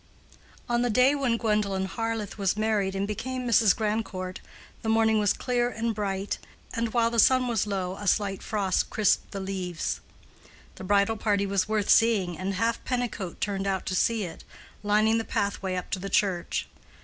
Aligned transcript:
On 0.67 0.81
the 0.81 0.89
day 0.89 1.13
when 1.13 1.37
Gwendolen 1.37 1.85
Harleth 1.85 2.35
was 2.35 2.57
married 2.57 2.95
and 2.95 3.07
became 3.07 3.47
Mrs. 3.47 3.75
Grandcourt, 3.75 4.39
the 4.81 4.89
morning 4.89 5.19
was 5.19 5.31
clear 5.31 5.69
and 5.69 5.93
bright, 5.93 6.39
and 6.73 6.91
while 6.91 7.11
the 7.11 7.19
sun 7.19 7.47
was 7.47 7.67
low 7.67 7.95
a 7.97 8.07
slight 8.07 8.41
frost 8.41 8.89
crisped 8.89 9.29
the 9.29 9.39
leaves. 9.39 10.01
The 10.73 10.83
bridal 10.83 11.17
party 11.17 11.45
was 11.45 11.69
worth 11.69 11.91
seeing, 11.91 12.35
and 12.35 12.55
half 12.55 12.83
Pennicote 12.83 13.39
turned 13.39 13.67
out 13.67 13.85
to 13.85 13.95
see 13.95 14.23
it, 14.23 14.43
lining 14.81 15.19
the 15.19 15.23
pathway 15.23 15.75
up 15.75 15.91
to 15.91 15.99
the 15.99 16.09
church. 16.09 16.67